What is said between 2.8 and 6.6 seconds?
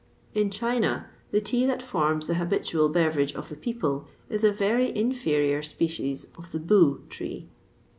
beverage of the people is a very inferior species of the